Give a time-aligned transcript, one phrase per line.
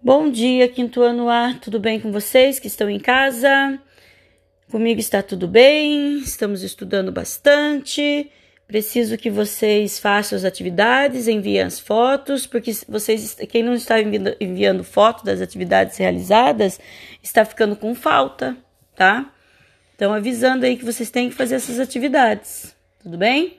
[0.00, 3.80] Bom dia, quinto ano A, tudo bem com vocês que estão em casa?
[4.70, 8.30] Comigo está tudo bem, estamos estudando bastante.
[8.64, 14.36] Preciso que vocês façam as atividades, enviem as fotos, porque vocês, quem não está enviando,
[14.40, 16.78] enviando foto das atividades realizadas,
[17.20, 18.56] está ficando com falta,
[18.94, 19.28] tá?
[19.96, 22.72] Então, avisando aí que vocês têm que fazer essas atividades,
[23.02, 23.58] tudo bem?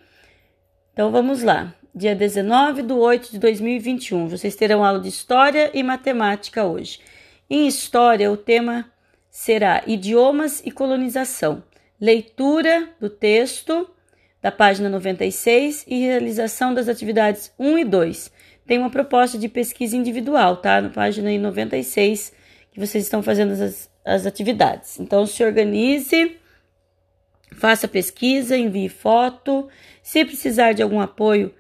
[0.94, 4.30] Então, vamos lá dia 19 de 8 de 2021.
[4.30, 7.02] Vocês terão aula de História e Matemática hoje.
[7.50, 8.90] Em História, o tema
[9.30, 11.62] será Idiomas e Colonização.
[12.00, 13.90] Leitura do texto
[14.42, 18.32] da página 96 e realização das atividades 1 e 2.
[18.66, 20.80] Tem uma proposta de pesquisa individual, tá?
[20.80, 22.32] Na página 96
[22.72, 25.02] que vocês estão fazendo as, as atividades.
[25.02, 26.38] Então, se organize,
[27.52, 29.68] faça pesquisa, envie foto.
[30.02, 31.54] Se precisar de algum apoio,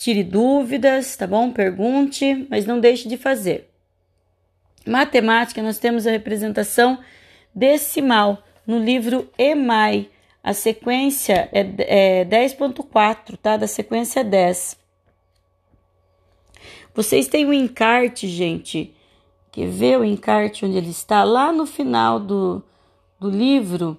[0.00, 1.52] Tire dúvidas, tá bom?
[1.52, 3.68] Pergunte, mas não deixe de fazer.
[4.86, 6.98] Matemática, nós temos a representação
[7.54, 10.08] decimal no livro EMAI.
[10.42, 13.58] A sequência é, é 10.4, tá?
[13.58, 14.78] Da sequência 10.
[16.94, 18.94] Vocês têm o um encarte, gente.
[19.52, 21.24] Quer ver o encarte onde ele está?
[21.24, 22.64] Lá no final do,
[23.20, 23.98] do livro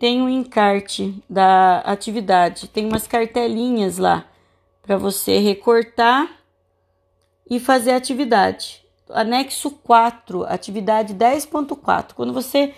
[0.00, 2.66] tem um encarte da atividade.
[2.66, 4.28] Tem umas cartelinhas lá
[4.88, 6.30] para você recortar
[7.48, 8.82] e fazer a atividade.
[9.10, 12.14] Anexo 4, atividade 10.4.
[12.14, 12.72] Quando você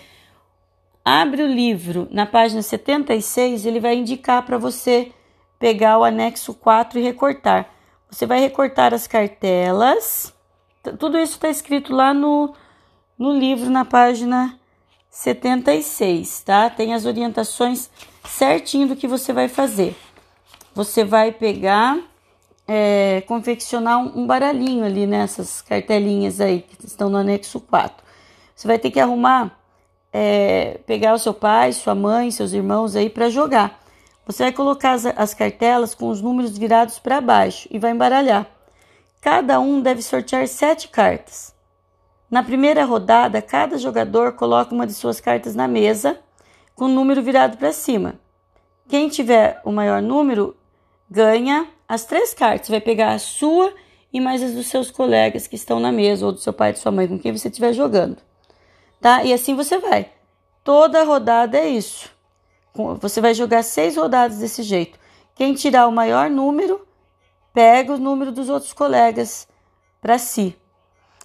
[1.05, 5.13] abre o livro na página 76, ele vai indicar para você
[5.57, 7.69] pegar o anexo 4 e recortar.
[8.09, 10.33] Você vai recortar as cartelas.
[10.99, 12.53] Tudo isso está escrito lá no,
[13.17, 14.59] no livro, na página
[15.09, 16.69] 76, tá?
[16.69, 17.89] Tem as orientações
[18.25, 19.95] certinho do que você vai fazer
[20.73, 21.99] você vai pegar,
[22.67, 28.03] é, confeccionar um, baralhinho ali nessas cartelinhas aí que estão no anexo 4.
[28.55, 29.59] Você vai ter que arrumar,
[30.13, 33.79] é, pegar o seu pai, sua mãe, seus irmãos aí para jogar.
[34.25, 38.47] Você vai colocar as, as cartelas com os números virados para baixo e vai embaralhar.
[39.19, 41.53] Cada um deve sortear sete cartas.
[42.29, 46.17] Na primeira rodada, cada jogador coloca uma de suas cartas na mesa
[46.73, 48.15] com o número virado para cima.
[48.87, 50.55] Quem tiver o maior número
[51.11, 52.69] ganha as três cartas.
[52.69, 53.73] Vai pegar a sua
[54.13, 56.79] e mais as dos seus colegas que estão na mesa, ou do seu pai de
[56.79, 58.17] sua mãe, com quem você estiver jogando.
[59.01, 59.23] Tá?
[59.23, 60.09] E assim você vai.
[60.63, 62.09] Toda rodada é isso.
[63.01, 64.97] Você vai jogar seis rodadas desse jeito.
[65.35, 66.85] Quem tirar o maior número,
[67.53, 69.47] pega o número dos outros colegas
[69.99, 70.55] para si.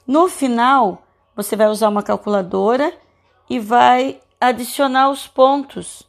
[0.07, 1.03] No final,
[1.35, 2.93] você vai usar uma calculadora
[3.49, 6.09] e vai adicionar os pontos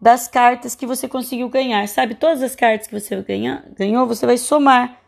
[0.00, 1.86] das cartas que você conseguiu ganhar.
[1.88, 5.00] Sabe, todas as cartas que você ganha, ganhou, você vai somar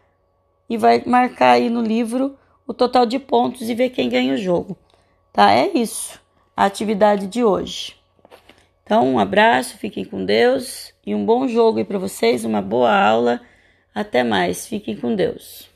[0.69, 4.39] e vai marcar aí no livro o total de pontos e ver quem ganha o
[4.39, 4.77] jogo.
[5.33, 5.53] Tá?
[5.53, 6.21] É isso,
[6.57, 7.97] a atividade de hoje.
[8.83, 12.95] Então, um abraço, fiquem com Deus e um bom jogo aí para vocês, uma boa
[12.95, 13.41] aula.
[13.95, 15.69] Até mais, fiquem com Deus.